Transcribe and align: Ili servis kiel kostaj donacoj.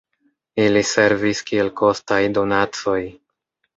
Ili 0.61 0.81
servis 0.93 1.43
kiel 1.49 1.71
kostaj 1.81 2.21
donacoj. 2.39 2.99